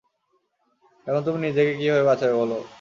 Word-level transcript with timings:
এখন 1.07 1.21
তুমি 1.23 1.39
নিজেকে 1.39 1.71
কিভাবে 1.75 2.03
বাঁচাবে, 2.03 2.33
বলো? 2.33 2.57